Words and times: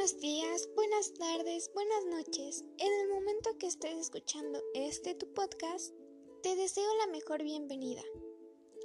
Buenos 0.00 0.18
días, 0.22 0.70
buenas 0.74 1.12
tardes, 1.12 1.70
buenas 1.74 2.06
noches. 2.06 2.64
En 2.78 2.90
el 3.02 3.08
momento 3.10 3.58
que 3.58 3.66
estés 3.66 3.98
escuchando 3.98 4.58
este 4.72 5.14
tu 5.14 5.30
podcast, 5.34 5.94
te 6.42 6.56
deseo 6.56 6.88
la 6.96 7.08
mejor 7.08 7.42
bienvenida. 7.42 8.00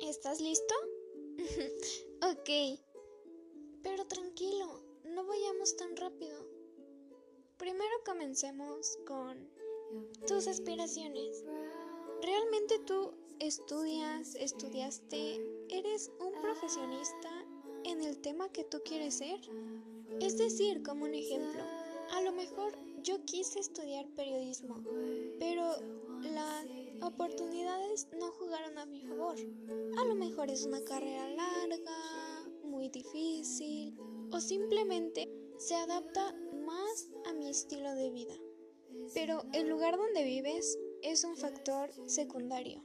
¿Estás 0.02 0.42
listo? 0.42 0.76
ok. 2.22 2.82
Pero 3.82 4.06
tranquilo, 4.08 4.84
no 5.06 5.26
vayamos 5.26 5.78
tan 5.78 5.96
rápido. 5.96 6.50
Primero 7.56 7.96
comencemos 8.06 9.00
con 9.08 9.50
tus 10.28 10.50
aspiraciones. 10.50 11.46
¿Realmente 12.24 12.78
tú 12.80 13.14
estudias, 13.40 14.36
estudiaste, 14.36 15.40
eres 15.70 16.12
un 16.20 16.34
profesionista 16.42 17.46
en 17.86 18.04
el 18.04 18.20
tema 18.20 18.50
que 18.50 18.66
tú 18.66 18.82
quieres 18.84 19.20
ser? 19.20 19.40
Es 20.22 20.38
decir, 20.38 20.84
como 20.84 21.06
un 21.06 21.14
ejemplo, 21.14 21.62
a 22.12 22.22
lo 22.22 22.32
mejor 22.32 22.78
yo 23.04 23.24
quise 23.26 23.60
estudiar 23.60 24.08
periodismo, 24.16 24.84
pero 25.40 25.76
las 26.22 26.66
oportunidades 27.02 28.08
no 28.18 28.32
jugaron 28.32 28.78
a 28.78 28.86
mi 28.86 29.02
favor. 29.02 29.36
A 29.98 30.06
lo 30.06 30.16
mejor 30.16 30.50
es 30.50 30.66
una 30.66 30.84
carrera 30.84 31.30
larga, 31.30 32.50
muy 32.64 32.90
difícil, 32.90 33.96
o 34.32 34.40
simplemente 34.40 35.30
se 35.58 35.76
adapta 35.76 36.34
más 36.66 37.10
a 37.26 37.34
mi 37.34 37.50
estilo 37.50 37.94
de 37.96 38.10
vida. 38.10 38.36
Pero 39.14 39.44
el 39.54 39.70
lugar 39.70 39.98
donde 39.98 40.24
vives 40.24 40.80
es 41.02 41.24
un 41.24 41.38
factor 41.38 41.92
secundario. 42.08 42.84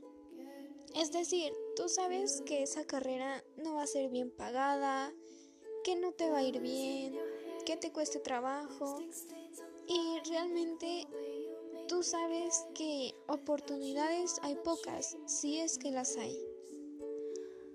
Es 0.95 1.13
decir, 1.13 1.53
tú 1.77 1.89
sabes 1.89 2.43
que 2.45 2.63
esa 2.63 2.85
carrera 2.85 3.45
no 3.57 3.75
va 3.75 3.83
a 3.83 3.87
ser 3.87 4.11
bien 4.11 4.31
pagada, 4.31 5.15
que 5.85 5.97
no 5.97 6.13
te 6.13 6.31
va 6.31 6.39
a 6.39 6.43
ir 6.43 6.61
bien, 6.61 7.19
que 7.65 7.77
te 7.77 7.93
cueste 7.93 8.19
trabajo 8.19 9.01
y 9.87 10.29
realmente 10.29 11.07
tú 11.89 12.03
sabes 12.03 12.65
que 12.75 13.15
oportunidades 13.27 14.37
hay 14.43 14.55
pocas, 14.57 15.17
si 15.27 15.59
es 15.59 15.79
que 15.79 15.91
las 15.91 16.17
hay. 16.17 16.39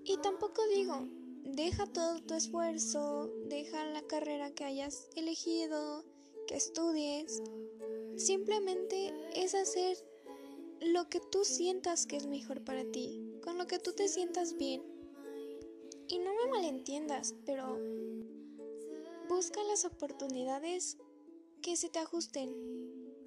Y 0.04 0.16
tampoco 0.18 0.66
digo, 0.68 1.08
deja 1.44 1.86
todo 1.86 2.20
tu 2.22 2.34
esfuerzo, 2.34 3.30
deja 3.46 3.84
la 3.86 4.02
carrera 4.02 4.54
que 4.54 4.64
hayas 4.64 5.08
elegido, 5.16 6.04
que 6.46 6.56
estudies. 6.56 7.42
Simplemente 8.16 9.12
es 9.34 9.54
hacer 9.54 9.98
lo 10.80 11.08
que 11.08 11.20
tú 11.20 11.44
sientas 11.44 12.06
que 12.06 12.16
es 12.16 12.26
mejor 12.26 12.64
para 12.64 12.84
ti, 12.84 13.38
con 13.42 13.58
lo 13.58 13.66
que 13.66 13.78
tú 13.78 13.92
te 13.92 14.08
sientas 14.08 14.56
bien. 14.56 14.95
Y 16.08 16.18
no 16.18 16.34
me 16.34 16.50
malentiendas, 16.50 17.34
pero 17.44 17.80
busca 19.28 19.62
las 19.64 19.84
oportunidades 19.84 20.98
que 21.62 21.76
se 21.76 21.88
te 21.88 21.98
ajusten 21.98 22.54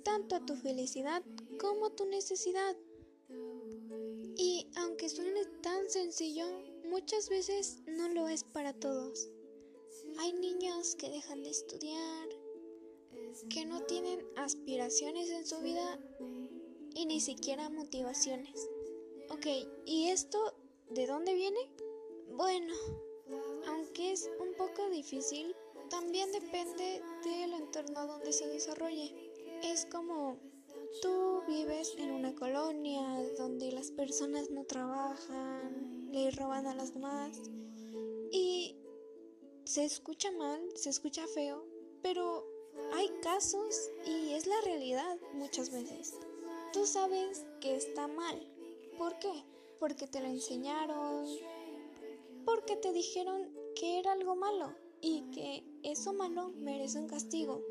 tanto 0.04 0.36
a 0.36 0.46
tu 0.46 0.56
felicidad 0.56 1.24
como 1.60 1.88
a 1.88 1.96
tu 1.96 2.06
necesidad. 2.06 2.76
Y 4.38 4.68
aunque 4.76 5.10
suene 5.10 5.46
tan 5.62 5.90
sencillo, 5.90 6.46
muchas 6.86 7.30
veces 7.30 7.82
no 7.86 8.08
lo 8.10 8.30
es 8.30 8.44
para 8.44 8.74
todos. 8.74 9.30
Hay 10.20 10.34
niños 10.34 10.96
que 10.96 11.10
dejan 11.10 11.44
de 11.44 11.50
estudiar, 11.50 12.30
que 13.50 13.66
no 13.66 13.84
tienen 13.84 14.26
aspiraciones 14.36 15.30
en 15.30 15.46
su 15.46 15.60
vida 15.60 16.00
y 16.96 17.06
ni 17.06 17.20
siquiera 17.20 17.70
motivaciones. 17.70 18.70
Ok, 19.30 19.46
¿y 19.86 20.08
esto 20.08 20.40
de 20.90 21.06
dónde 21.06 21.34
viene? 21.34 21.60
Bueno, 22.36 22.74
aunque 23.68 24.12
es 24.12 24.30
un 24.40 24.54
poco 24.56 24.90
difícil, 24.90 25.56
también 25.90 26.32
depende 26.32 27.02
del 27.24 27.54
entorno 27.54 28.08
donde 28.08 28.32
se 28.32 28.48
desarrolle. 28.48 29.32
Es 29.64 29.86
como 29.86 30.38
tú 31.02 31.42
vives 31.48 31.94
en 31.98 32.12
una 32.12 32.36
colonia 32.36 33.02
donde 33.38 33.72
las 33.72 33.92
personas 33.92 34.50
no 34.50 34.64
trabajan, 34.66 36.10
le 36.12 36.32
roban 36.32 36.68
a 36.68 36.76
las 36.76 36.94
demás 36.94 37.42
y 38.32 38.76
se 39.66 39.86
escucha 39.86 40.32
mal, 40.32 40.62
se 40.76 40.90
escucha 40.90 41.28
feo, 41.28 41.66
pero 42.02 42.46
hay 42.94 43.10
casos 43.22 43.92
y 44.06 44.34
es 44.34 44.48
la 44.48 44.60
realidad 44.64 45.18
muchas 45.34 45.72
veces. 45.72 46.18
Tú 46.74 46.86
sabes 46.86 47.46
que 47.62 47.76
está 47.76 48.08
mal. 48.08 48.48
¿Por 48.98 49.18
qué? 49.20 49.44
Porque 49.80 50.08
te 50.08 50.20
lo 50.20 50.28
enseñaron, 50.28 51.26
porque 52.50 52.76
te 52.76 52.92
dijeron 52.94 53.54
que 53.76 54.00
era 54.00 54.14
algo 54.14 54.36
malo 54.36 54.74
y 55.02 55.22
que 55.30 55.64
eso 55.84 56.14
malo 56.14 56.50
merece 56.56 56.98
un 56.98 57.08
castigo. 57.08 57.64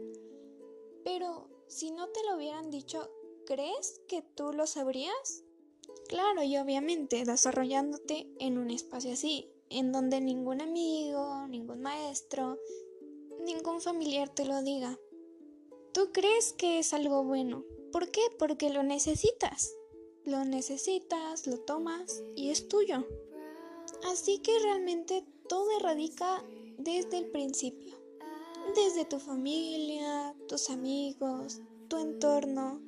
Pero 1.03 1.49
si 1.67 1.91
no 1.91 2.09
te 2.11 2.23
lo 2.25 2.37
hubieran 2.37 2.71
dicho, 2.71 3.11
¿crees 3.45 4.01
que 4.07 4.23
tú 4.23 4.53
lo 4.53 4.69
sabrías? 4.69 5.43
Claro, 6.07 6.45
y 6.45 6.57
obviamente 6.59 7.25
desarrollándote 7.25 8.31
en 8.39 8.57
un 8.57 8.71
espacio 8.71 9.15
así, 9.15 9.51
en 9.69 9.91
donde 9.91 10.21
ningún 10.21 10.61
amigo, 10.61 11.49
ningún 11.49 11.81
maestro, 11.81 12.57
ningún 13.41 13.81
familiar 13.81 14.29
te 14.29 14.45
lo 14.45 14.63
diga. 14.63 14.97
Tú 15.93 16.13
crees 16.13 16.53
que 16.53 16.79
es 16.79 16.93
algo 16.93 17.25
bueno. 17.25 17.65
¿Por 17.91 18.13
qué? 18.13 18.21
Porque 18.39 18.71
lo 18.71 18.85
necesitas. 18.85 19.75
Lo 20.23 20.45
necesitas, 20.45 21.49
lo 21.49 21.59
tomas 21.59 22.23
y 22.37 22.51
es 22.51 22.69
tuyo. 22.69 23.05
Así 24.11 24.39
que 24.39 24.59
realmente 24.61 25.25
todo 25.49 25.79
radica 25.81 26.45
desde 26.79 27.19
el 27.19 27.31
principio, 27.31 27.97
desde 28.75 29.05
tu 29.05 29.19
familia, 29.19 30.35
tus 30.47 30.71
amigos, 30.71 31.61
tu 31.89 31.99
entorno. 31.99 32.81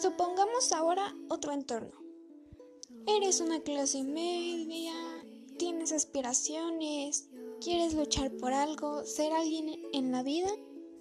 Supongamos 0.00 0.72
ahora 0.72 1.16
otro 1.28 1.52
entorno. 1.52 2.02
Eres 3.06 3.40
una 3.40 3.60
clase 3.60 4.04
media, 4.04 4.94
tienes 5.58 5.92
aspiraciones, 5.92 7.28
quieres 7.60 7.94
luchar 7.94 8.30
por 8.36 8.52
algo, 8.52 9.04
ser 9.04 9.32
alguien 9.32 9.80
en 9.92 10.12
la 10.12 10.22
vida 10.22 10.50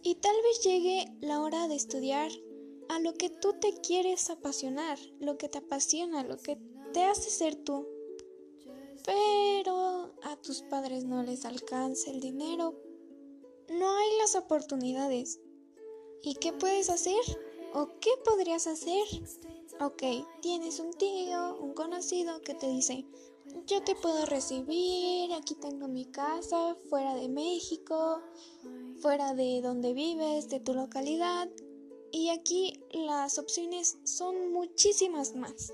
y 0.03 0.15
tal 0.15 0.35
vez 0.43 0.63
llegue 0.63 1.05
la 1.21 1.41
hora 1.41 1.67
de 1.67 1.75
estudiar 1.75 2.31
a 2.89 2.99
lo 2.99 3.13
que 3.13 3.29
tú 3.29 3.53
te 3.53 3.73
quieres 3.81 4.29
apasionar, 4.29 4.99
lo 5.19 5.37
que 5.37 5.47
te 5.47 5.59
apasiona, 5.59 6.23
lo 6.23 6.37
que 6.37 6.57
te 6.93 7.03
hace 7.03 7.29
ser 7.29 7.55
tú. 7.55 7.87
Pero 9.05 10.13
a 10.23 10.35
tus 10.41 10.61
padres 10.63 11.03
no 11.03 11.23
les 11.23 11.45
alcanza 11.45 12.11
el 12.11 12.19
dinero. 12.19 12.75
No 13.69 13.97
hay 13.97 14.17
las 14.19 14.35
oportunidades. 14.35 15.39
¿Y 16.23 16.35
qué 16.35 16.53
puedes 16.53 16.89
hacer? 16.89 17.21
¿O 17.73 17.87
qué 17.99 18.11
podrías 18.23 18.67
hacer? 18.67 19.03
Ok, 19.79 20.03
tienes 20.41 20.79
un 20.79 20.93
tío, 20.93 21.57
un 21.59 21.73
conocido 21.73 22.41
que 22.41 22.53
te 22.53 22.67
dice, 22.67 23.05
yo 23.65 23.81
te 23.81 23.95
puedo 23.95 24.25
recibir, 24.25 25.33
aquí 25.33 25.55
tengo 25.55 25.87
mi 25.87 26.05
casa, 26.05 26.75
fuera 26.89 27.15
de 27.15 27.27
México, 27.27 28.21
fuera 29.01 29.33
de 29.33 29.61
donde 29.61 29.93
vives, 29.93 30.49
de 30.49 30.59
tu 30.59 30.73
localidad. 30.73 31.49
Y 32.11 32.29
aquí 32.29 32.79
las 32.91 33.39
opciones 33.39 33.97
son 34.03 34.51
muchísimas 34.51 35.35
más. 35.35 35.73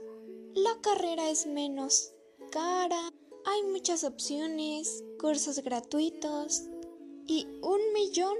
La 0.53 0.79
carrera 0.81 1.29
es 1.29 1.45
menos 1.47 2.13
cara, 2.51 3.11
hay 3.49 3.63
muchas 3.63 4.03
opciones, 4.03 5.05
cursos 5.19 5.59
gratuitos 5.59 6.63
y 7.25 7.47
un 7.61 7.79
millón, 7.93 8.35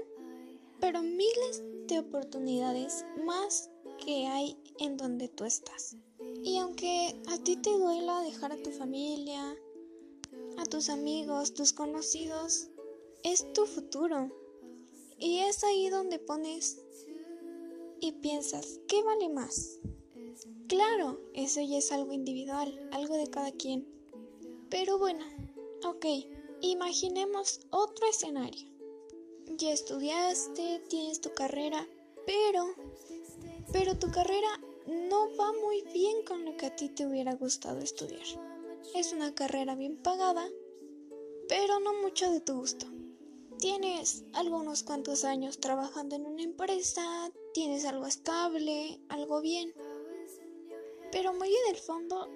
pero 0.80 1.02
miles 1.02 1.62
de 1.86 2.00
oportunidades 2.00 3.06
más 3.24 3.70
que 4.04 4.26
hay 4.26 4.58
en 4.78 4.98
donde 4.98 5.28
tú 5.28 5.46
estás. 5.46 5.96
Y 6.44 6.58
aunque 6.58 7.18
a 7.28 7.38
ti 7.38 7.56
te 7.56 7.70
duela 7.70 8.20
dejar 8.20 8.52
a 8.52 8.62
tu 8.62 8.70
familia, 8.70 9.56
a 10.58 10.66
tus 10.66 10.90
amigos, 10.90 11.54
tus 11.54 11.72
conocidos, 11.72 12.68
es 13.24 13.50
tu 13.54 13.64
futuro. 13.64 14.30
Y 15.18 15.38
es 15.38 15.64
ahí 15.64 15.88
donde 15.88 16.18
pones 16.18 16.82
y 18.00 18.12
piensas, 18.12 18.78
¿qué 18.86 19.02
vale 19.02 19.30
más? 19.30 19.80
Claro, 20.68 21.18
eso 21.32 21.62
ya 21.62 21.78
es 21.78 21.92
algo 21.92 22.12
individual, 22.12 22.90
algo 22.92 23.16
de 23.16 23.28
cada 23.28 23.52
quien. 23.52 23.97
Pero 24.70 24.98
bueno, 24.98 25.24
ok, 25.84 26.04
imaginemos 26.60 27.60
otro 27.70 28.06
escenario. 28.06 28.68
Ya 29.56 29.72
estudiaste, 29.72 30.82
tienes 30.88 31.22
tu 31.22 31.32
carrera, 31.32 31.86
pero, 32.26 32.66
pero 33.72 33.98
tu 33.98 34.10
carrera 34.10 34.60
no 34.86 35.34
va 35.36 35.52
muy 35.54 35.82
bien 35.94 36.22
con 36.22 36.44
lo 36.44 36.54
que 36.58 36.66
a 36.66 36.76
ti 36.76 36.90
te 36.90 37.06
hubiera 37.06 37.34
gustado 37.34 37.78
estudiar. 37.78 38.26
Es 38.94 39.14
una 39.14 39.34
carrera 39.34 39.74
bien 39.74 39.96
pagada, 39.96 40.46
pero 41.48 41.80
no 41.80 41.94
mucho 42.02 42.30
de 42.30 42.40
tu 42.40 42.56
gusto. 42.56 42.86
Tienes 43.58 44.24
algunos 44.34 44.82
cuantos 44.82 45.24
años 45.24 45.60
trabajando 45.60 46.14
en 46.14 46.26
una 46.26 46.42
empresa, 46.42 47.32
tienes 47.54 47.86
algo 47.86 48.06
estable, 48.06 49.00
algo 49.08 49.40
bien, 49.40 49.72
pero 51.10 51.32
muy 51.32 51.48
en 51.48 51.74
el 51.74 51.80
fondo 51.80 52.28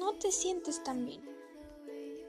no 0.00 0.18
te 0.18 0.32
sientes 0.32 0.82
tan 0.82 1.06
bien 1.06 1.35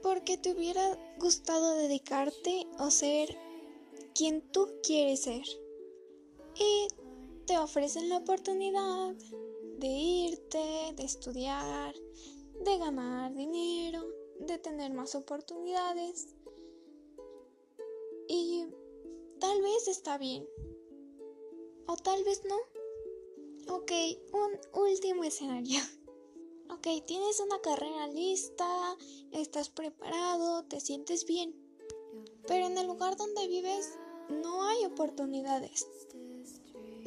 porque 0.02 0.38
te 0.38 0.52
hubiera 0.52 0.98
gustado 1.18 1.74
dedicarte 1.74 2.66
o 2.78 2.90
ser 2.90 3.36
quien 4.14 4.42
tú 4.52 4.68
quieres 4.82 5.22
ser. 5.22 5.44
y 6.56 6.88
te 7.46 7.56
ofrecen 7.56 8.08
la 8.08 8.18
oportunidad 8.18 9.14
de 9.78 9.86
irte, 9.86 10.92
de 10.96 11.04
estudiar, 11.04 11.94
de 12.64 12.78
ganar 12.78 13.32
dinero, 13.34 14.04
de 14.40 14.58
tener 14.58 14.92
más 14.92 15.14
oportunidades. 15.14 16.34
Y 18.28 18.66
tal 19.38 19.62
vez 19.62 19.88
está 19.88 20.18
bien. 20.18 20.46
O 21.86 21.96
tal 21.96 22.22
vez 22.24 22.42
no. 22.44 22.56
Ok, 23.74 23.92
un 24.32 24.82
último 24.82 25.24
escenario. 25.24 25.80
Ok, 26.70 26.86
tienes 27.06 27.40
una 27.40 27.58
carrera 27.60 28.08
lista, 28.08 28.68
estás 29.32 29.70
preparado, 29.70 30.64
te 30.64 30.80
sientes 30.80 31.24
bien. 31.24 31.54
Pero 32.46 32.66
en 32.66 32.76
el 32.76 32.86
lugar 32.86 33.16
donde 33.16 33.48
vives 33.48 33.98
no 34.28 34.62
hay 34.64 34.84
oportunidades. 34.84 35.88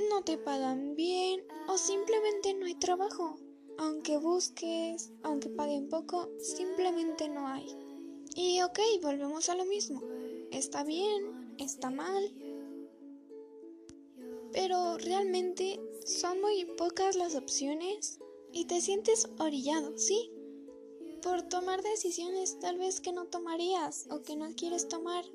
No 0.09 0.23
te 0.23 0.39
pagan 0.39 0.95
bien 0.95 1.45
o 1.67 1.77
simplemente 1.77 2.55
no 2.55 2.65
hay 2.65 2.73
trabajo. 2.75 3.37
Aunque 3.77 4.17
busques, 4.17 5.11
aunque 5.21 5.49
paguen 5.49 5.89
poco, 5.89 6.29
simplemente 6.39 7.29
no 7.29 7.47
hay. 7.47 7.67
Y 8.35 8.63
ok, 8.63 8.79
volvemos 9.03 9.47
a 9.49 9.55
lo 9.55 9.65
mismo. 9.65 10.01
Está 10.51 10.83
bien, 10.83 11.55
está 11.59 11.91
mal. 11.91 12.33
Pero 14.51 14.97
realmente 14.97 15.79
son 16.03 16.41
muy 16.41 16.65
pocas 16.65 17.15
las 17.15 17.35
opciones 17.35 18.20
y 18.53 18.65
te 18.65 18.81
sientes 18.81 19.27
orillado, 19.39 19.97
¿sí? 19.97 20.31
Por 21.21 21.43
tomar 21.43 21.81
decisiones 21.83 22.59
tal 22.59 22.77
vez 22.77 22.99
que 22.99 23.13
no 23.13 23.25
tomarías 23.27 24.07
o 24.09 24.21
que 24.21 24.35
no 24.35 24.53
quieres 24.55 24.87
tomar. 24.87 25.25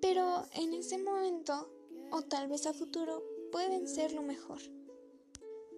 Pero 0.00 0.44
en 0.54 0.72
ese 0.72 0.98
momento, 0.98 1.70
o 2.10 2.22
tal 2.22 2.48
vez 2.48 2.66
a 2.66 2.72
futuro, 2.72 3.22
pueden 3.52 3.86
ser 3.86 4.12
lo 4.12 4.22
mejor. 4.22 4.60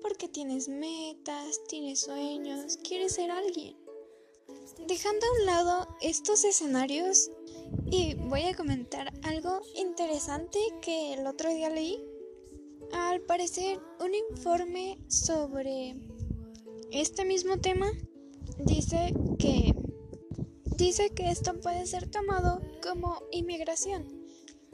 Porque 0.00 0.29
tienes 0.29 0.69
metas, 0.69 1.61
tienes 1.69 2.00
sueños, 2.00 2.76
quieres 2.79 3.14
ser 3.14 3.31
alguien. 3.31 3.76
Dejando 4.87 5.26
a 5.26 5.40
un 5.40 5.46
lado 5.46 5.96
estos 6.00 6.44
escenarios, 6.44 7.31
y 7.90 8.14
voy 8.14 8.43
a 8.43 8.56
comentar 8.56 9.12
algo 9.23 9.61
interesante 9.76 10.58
que 10.81 11.14
el 11.14 11.26
otro 11.26 11.50
día 11.50 11.70
leí. 11.70 12.05
Al 12.93 13.20
parecer, 13.23 13.81
un 14.00 14.14
informe 14.14 14.99
sobre 15.08 15.96
este 16.92 17.24
mismo 17.24 17.58
tema 17.58 17.90
dice 18.58 19.14
que 19.38 19.74
dice 20.76 21.10
que 21.10 21.30
esto 21.30 21.60
puede 21.60 21.86
ser 21.86 22.10
tomado 22.10 22.60
como 22.82 23.22
inmigración 23.32 24.22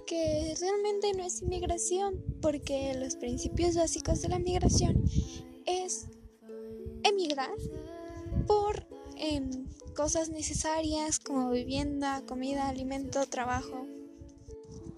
que 0.08 0.54
realmente 0.58 1.12
no 1.12 1.22
es 1.22 1.42
inmigración, 1.42 2.24
porque 2.40 2.94
los 2.94 3.16
principios 3.16 3.76
básicos 3.76 4.22
de 4.22 4.28
la 4.28 4.38
migración 4.38 5.04
es 5.66 6.06
emigrar 7.02 7.54
por 8.46 8.88
em, 9.16 9.68
cosas 9.94 10.30
necesarias 10.30 11.18
como 11.18 11.50
vivienda, 11.50 12.22
comida, 12.24 12.68
alimento, 12.68 13.26
trabajo, 13.26 13.86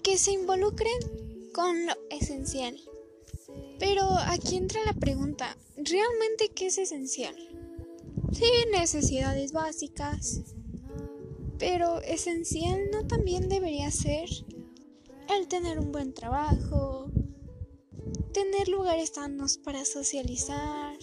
que 0.01 0.17
se 0.17 0.31
involucren 0.31 0.97
con 1.53 1.87
lo 1.87 1.93
esencial. 2.09 2.79
Pero 3.79 4.03
aquí 4.27 4.55
entra 4.55 4.79
la 4.85 4.93
pregunta, 4.93 5.57
¿realmente 5.83 6.49
qué 6.49 6.67
es 6.67 6.77
esencial? 6.77 7.35
Sí, 8.31 8.45
necesidades 8.71 9.51
básicas, 9.51 10.41
pero 11.57 12.01
esencial 12.01 12.89
no 12.91 13.05
también 13.07 13.49
debería 13.49 13.91
ser 13.91 14.29
el 15.29 15.47
tener 15.47 15.79
un 15.79 15.91
buen 15.91 16.13
trabajo, 16.13 17.09
tener 18.33 18.67
lugares 18.67 19.11
sanos 19.13 19.57
para 19.57 19.85
socializar, 19.85 20.97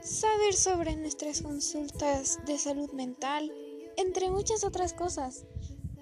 saber 0.00 0.54
sobre 0.54 0.96
nuestras 0.96 1.42
consultas 1.42 2.38
de 2.46 2.58
salud 2.58 2.90
mental, 2.92 3.52
entre 3.96 4.30
muchas 4.30 4.64
otras 4.64 4.92
cosas 4.92 5.44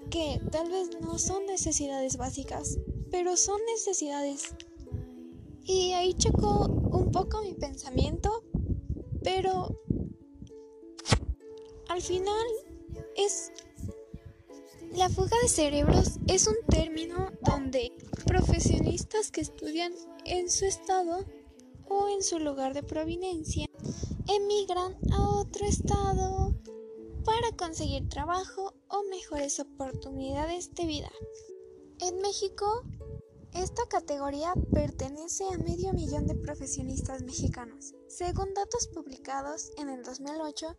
que 0.09 0.39
tal 0.51 0.69
vez 0.69 0.89
no 1.01 1.19
son 1.19 1.45
necesidades 1.45 2.17
básicas, 2.17 2.77
pero 3.11 3.35
son 3.35 3.59
necesidades. 3.73 4.53
Y 5.65 5.91
ahí 5.91 6.13
chocó 6.13 6.69
poco 7.11 7.41
mi 7.41 7.53
pensamiento, 7.53 8.43
pero 9.23 9.79
al 11.89 12.01
final 12.01 12.45
es 13.15 13.51
la 14.93 15.09
fuga 15.09 15.37
de 15.41 15.49
cerebros 15.49 16.19
es 16.27 16.47
un 16.47 16.55
término 16.69 17.31
donde 17.41 17.91
profesionistas 18.25 19.31
que 19.31 19.41
estudian 19.41 19.93
en 20.25 20.49
su 20.49 20.65
estado 20.65 21.25
o 21.89 22.09
en 22.09 22.23
su 22.23 22.39
lugar 22.39 22.73
de 22.73 22.83
providencia 22.83 23.67
emigran 24.27 24.97
a 25.11 25.39
otro 25.39 25.65
estado 25.65 26.55
para 27.23 27.55
conseguir 27.57 28.07
trabajo 28.09 28.73
o 28.87 29.03
mejores 29.09 29.59
oportunidades 29.59 30.73
de 30.73 30.85
vida. 30.85 31.11
En 31.99 32.19
México, 32.21 32.83
esta 33.53 33.85
categoría 33.87 34.53
pertenece 34.71 35.45
a 35.45 35.57
medio 35.57 35.93
millón 35.93 36.27
de 36.27 36.35
profesionistas 36.35 37.23
mexicanos, 37.23 37.93
según 38.07 38.53
datos 38.53 38.87
publicados 38.87 39.71
en 39.77 39.89
el 39.89 40.03
2008 40.03 40.75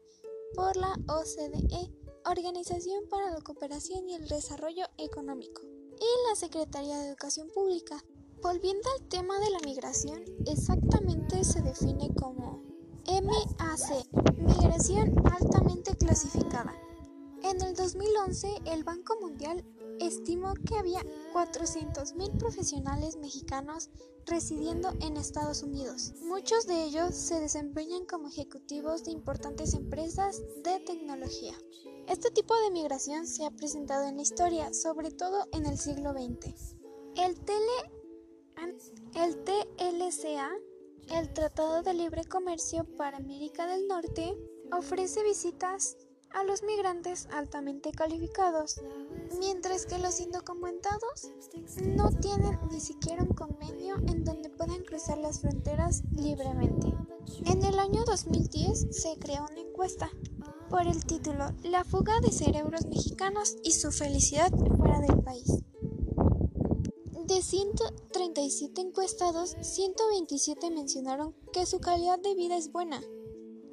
por 0.55 0.77
la 0.77 0.95
OCDE 1.09 1.93
Organización 2.25 3.09
para 3.09 3.31
la 3.31 3.41
Cooperación 3.41 4.09
y 4.09 4.15
el 4.15 4.29
Desarrollo 4.29 4.85
Económico 4.99 5.63
y 5.65 6.29
la 6.29 6.37
Secretaría 6.37 6.99
de 6.99 7.09
Educación 7.09 7.49
Pública. 7.55 8.05
Volviendo 8.43 8.89
al 8.97 9.09
tema 9.09 9.39
de 9.41 9.51
la 9.51 9.59
migración, 9.61 10.23
exactamente 10.47 11.43
se 11.43 11.63
define 11.63 12.15
como 12.15 12.63
MAC, 13.07 14.07
migración 14.37 15.15
altamente 15.27 15.97
clasificada. 15.97 16.75
En 17.43 17.63
el 17.63 17.75
2011, 17.75 18.63
el 18.67 18.85
Banco 18.85 19.17
Mundial 19.21 19.65
estimó 20.01 20.55
que 20.55 20.77
había 20.77 21.01
400.000 21.33 22.39
profesionales 22.39 23.17
mexicanos 23.17 23.91
residiendo 24.27 24.91
en 25.01 25.17
Estados 25.17 25.63
Unidos. 25.63 26.15
Muchos 26.23 26.67
de 26.67 26.85
ellos 26.85 27.15
se 27.15 27.41
desempeñan 27.41 28.05
como 28.07 28.29
ejecutivos 28.29 29.05
de 29.05 29.13
importantes 29.13 29.75
empresas 29.75 30.41
de 30.63 30.81
tecnología. 30.81 31.55
Este 32.07 32.31
tipo 32.31 32.55
de 32.63 32.71
migración 32.71 33.27
se 33.27 33.45
ha 33.47 33.51
presentado 33.51 34.07
en 34.07 34.17
la 34.17 34.23
historia, 34.23 34.73
sobre 34.73 35.11
todo 35.11 35.47
en 35.53 35.67
el 35.67 35.79
siglo 35.79 36.13
XX. 36.13 36.77
El, 37.17 37.37
el 39.15 39.45
TLCA, 39.45 40.51
el 41.11 41.33
Tratado 41.33 41.83
de 41.83 41.95
Libre 41.95 42.25
Comercio 42.25 42.85
para 42.97 43.17
América 43.17 43.67
del 43.67 43.87
Norte, 43.89 44.37
ofrece 44.73 45.23
visitas 45.23 45.97
a 46.33 46.45
los 46.45 46.63
migrantes 46.63 47.29
altamente 47.33 47.93
calificados, 47.93 48.81
mientras 49.39 49.87
que 49.87 49.99
los 49.99 50.21
indocumentados 50.21 51.33
no 51.83 52.11
tienen 52.11 52.59
ni 52.71 52.81
siquiera 52.81 53.23
un 53.23 53.35
convenio 53.35 53.97
en 54.07 54.25
donde 54.25 54.51
puedan 54.51 54.83
cruzar 54.85 55.19
las 55.19 55.41
fronteras 55.41 56.03
libremente. 56.13 56.93
En 57.47 57.65
el 57.65 57.79
año 57.79 58.05
2010 58.05 58.89
se 58.91 59.19
creó 59.19 59.47
una 59.51 59.61
encuesta 59.61 60.11
por 60.71 60.87
el 60.87 61.05
título 61.05 61.47
La 61.63 61.85
fuga 61.85 62.21
de 62.21 62.31
cerebros 62.31 62.87
mexicanos 62.87 63.57
y 63.63 63.73
su 63.73 63.91
felicidad 63.91 64.53
fuera 64.77 65.01
del 65.01 65.23
país. 65.23 65.63
De 67.27 67.43
137 67.43 68.81
encuestados, 68.81 69.57
127 69.61 70.71
mencionaron 70.71 71.35
que 71.53 71.67
su 71.67 71.79
calidad 71.79 72.19
de 72.19 72.35
vida 72.35 72.57
es 72.57 72.73
buena, 72.73 73.03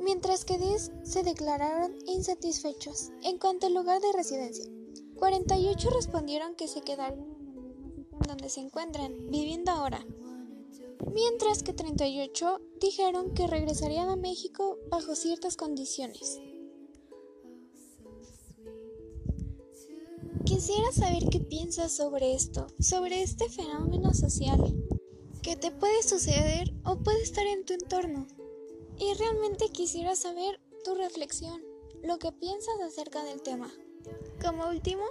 mientras 0.06 0.46
que 0.46 0.60
10 0.60 0.92
se 1.02 1.24
declararon 1.24 1.98
insatisfechos 2.06 3.10
en 3.24 3.40
cuanto 3.40 3.66
al 3.66 3.74
lugar 3.74 4.00
de 4.02 4.14
residencia. 4.14 4.72
48 5.16 5.90
respondieron 5.90 6.56
que 6.56 6.68
se 6.68 6.82
quedaron 6.82 7.36
donde 8.28 8.50
se 8.50 8.60
encuentran, 8.60 9.32
viviendo 9.32 9.72
ahora, 9.72 10.06
mientras 11.12 11.64
que 11.64 11.74
38 11.74 12.62
dijeron 12.80 13.34
que 13.34 13.48
regresarían 13.48 14.10
a 14.10 14.16
México 14.16 14.78
bajo 14.92 15.16
ciertas 15.16 15.58
condiciones. 15.58 16.40
Quisiera 20.46 20.92
saber 20.92 21.24
qué 21.32 21.40
piensas 21.40 21.92
sobre 21.92 22.36
esto, 22.36 22.68
sobre 22.80 23.24
este 23.24 23.50
fenómeno 23.50 24.14
social 24.14 24.60
que 25.42 25.56
te 25.56 25.72
puede 25.72 26.04
suceder 26.04 26.74
o 26.86 26.98
puede 26.98 27.24
estar 27.24 27.46
en 27.48 27.66
tu 27.66 27.74
entorno. 27.74 28.28
Y 28.98 29.14
realmente 29.16 29.70
quisiera 29.70 30.16
saber 30.16 30.60
tu 30.84 30.96
reflexión, 30.96 31.62
lo 32.04 32.18
que 32.18 32.32
piensas 32.32 32.80
acerca 32.82 33.24
del 33.24 33.42
tema. 33.42 33.72
Como 34.42 34.68
último, 34.68 35.04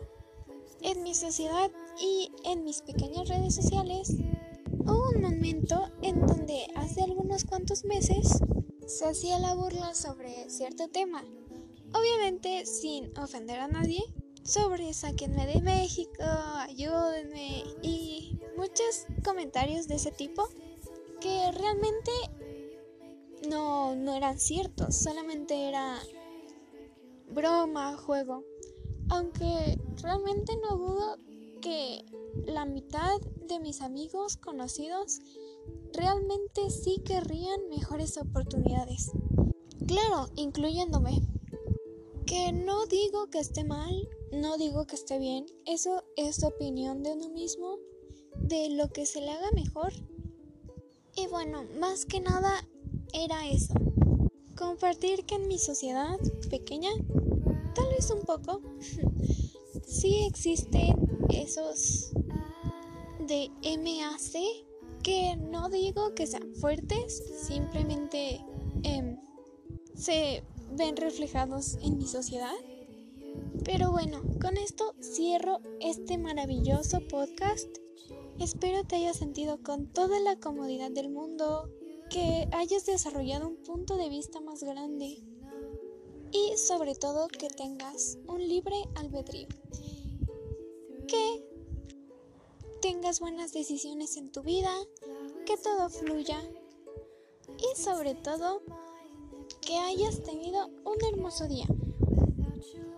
en 0.81 1.03
mi 1.03 1.15
sociedad 1.15 1.71
y 2.01 2.31
en 2.45 2.65
mis 2.65 2.83
pequeñas 2.83 3.29
redes 3.29 3.55
sociales, 3.55 4.15
hubo 4.87 5.11
un 5.15 5.23
momento 5.23 5.91
en 6.03 6.27
donde 6.27 6.67
hace 6.77 7.03
algunos 7.03 7.45
cuantos 7.45 7.85
meses 7.85 8.39
se 8.87 9.07
hacía 9.07 9.39
la 9.39 9.55
burla 9.55 9.95
sobre 9.95 10.49
cierto 10.51 10.89
tema. 10.89 11.25
Obviamente 11.93 12.67
sin 12.67 13.17
ofender 13.19 13.61
a 13.61 13.69
nadie, 13.69 14.03
sobre 14.45 14.93
sáquenme 14.93 15.47
de 15.47 15.63
México, 15.63 16.23
ayúdenme 16.23 17.65
y 17.83 18.39
muchos 18.57 19.07
comentarios 19.25 19.89
de 19.89 19.95
ese 19.95 20.11
tipo 20.11 20.49
que 21.21 21.51
realmente 21.53 22.11
no, 23.49 23.95
no 23.95 24.15
eran 24.15 24.39
ciertos, 24.39 24.95
solamente 24.95 25.69
era 25.69 26.01
broma, 27.31 27.97
juego. 27.97 28.45
Aunque 29.11 29.79
realmente 30.03 30.57
no 30.57 30.77
dudo 30.77 31.19
que 31.61 32.05
la 32.47 32.65
mitad 32.65 33.21
de 33.49 33.59
mis 33.59 33.81
amigos 33.81 34.37
conocidos 34.37 35.21
realmente 35.93 36.71
sí 36.71 37.03
querrían 37.05 37.69
mejores 37.69 38.19
oportunidades. 38.19 39.13
Claro, 39.87 40.29
incluyéndome. 40.37 41.23
Que 42.27 42.53
no 42.53 42.87
digo 42.87 43.29
que 43.31 43.39
esté 43.39 43.65
mal, 43.65 44.09
no 44.33 44.57
digo 44.57 44.87
que 44.87 44.97
esté 44.97 45.19
bien, 45.19 45.47
eso 45.67 46.05
es 46.17 46.43
opinión 46.43 47.03
de 47.03 47.13
uno 47.13 47.29
mismo, 47.29 47.79
de 48.37 48.71
lo 48.71 48.89
que 48.89 49.07
se 49.07 49.21
le 49.21 49.31
haga 49.31 49.51
mejor. 49.53 49.93
Y 51.17 51.27
bueno, 51.29 51.65
más 51.79 52.07
que 52.07 52.21
nada 52.21 52.67
era 53.13 53.49
eso. 53.49 53.75
Compartir 54.57 55.25
que 55.25 55.37
en 55.37 55.49
mi 55.49 55.59
sociedad 55.59 56.19
pequeña, 56.51 56.91
tal 57.75 57.89
vez 57.89 58.11
un 58.11 58.23
poco, 58.23 58.61
sí 59.87 60.25
existen 60.27 61.27
esos 61.31 62.13
de 63.27 63.51
MAC 63.79 64.65
que 65.03 65.37
no 65.37 65.69
digo 65.69 66.15
que 66.15 66.27
sean 66.27 66.55
fuertes, 66.55 67.23
simplemente 67.47 68.41
em, 68.83 69.19
se 69.95 70.43
ven 70.73 70.97
reflejados 70.97 71.77
en 71.83 71.99
mi 71.99 72.07
sociedad. 72.07 72.55
Pero 73.65 73.91
bueno, 73.91 74.23
con 74.41 74.57
esto 74.57 74.95
cierro 75.01 75.61
este 75.81 76.19
maravilloso 76.19 77.01
podcast. 77.09 77.69
Espero 78.39 78.85
te 78.85 78.97
hayas 78.97 79.17
sentido 79.17 79.63
con 79.63 79.87
toda 79.87 80.19
la 80.21 80.37
comodidad 80.37 80.91
del 80.91 81.11
mundo, 81.11 81.69
que 82.15 82.49
hayas 82.53 82.87
desarrollado 82.87 83.49
un 83.49 83.57
punto 83.57 83.97
de 83.97 84.09
vista 84.09 84.41
más 84.41 84.63
grande 84.63 85.21
y 86.31 86.57
sobre 86.57 86.95
todo 86.95 87.27
que 87.27 87.49
tengas 87.49 88.19
un 88.29 88.39
libre 88.39 88.77
albedrío. 88.95 89.49
Que 91.09 91.45
tengas 92.81 93.19
buenas 93.19 93.53
decisiones 93.53 94.17
en 94.17 94.31
tu 94.31 94.45
vida, 94.45 94.73
que 95.45 95.57
todo 95.57 95.89
fluya 95.89 96.41
y 97.59 97.81
sobre 97.81 98.15
todo 98.15 98.63
que 99.61 99.77
hayas 99.77 100.23
tenido 100.23 100.69
un 100.85 101.05
hermoso 101.13 101.49
día 101.49 101.67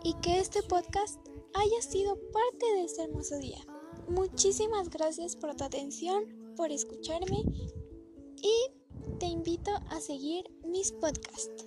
y 0.02 0.12
que 0.20 0.40
este 0.40 0.62
podcast 0.62 1.18
haya 1.54 1.80
sido 1.80 2.16
parte 2.32 2.66
de 2.74 2.84
ese 2.84 3.04
hermoso 3.04 3.38
día. 3.38 3.64
Muchísimas 4.08 4.90
gracias 4.90 5.36
por 5.36 5.56
tu 5.56 5.64
atención, 5.64 6.54
por 6.54 6.70
escucharme 6.70 7.44
y 8.42 8.75
te 9.18 9.26
invito 9.26 9.70
a 9.88 10.00
seguir 10.00 10.44
mis 10.66 10.92
podcasts. 10.92 11.64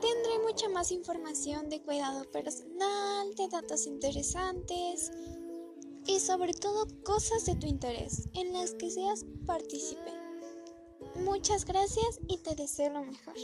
Tendré 0.00 0.38
mucha 0.42 0.68
más 0.68 0.90
información 0.90 1.68
de 1.68 1.82
cuidado 1.82 2.28
personal, 2.30 3.34
de 3.36 3.48
datos 3.48 3.86
interesantes, 3.86 5.12
y 6.06 6.18
sobre 6.18 6.54
todo 6.54 6.86
cosas 7.04 7.44
de 7.44 7.54
tu 7.54 7.66
interés 7.66 8.28
en 8.34 8.52
las 8.52 8.74
que 8.74 8.90
seas 8.90 9.24
partícipe. 9.46 10.12
Muchas 11.16 11.64
gracias 11.64 12.20
y 12.26 12.38
te 12.38 12.54
deseo 12.54 12.90
lo 12.90 13.04
mejor. 13.04 13.34